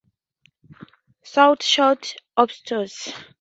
[1.21, 3.13] Snout short., obtuse.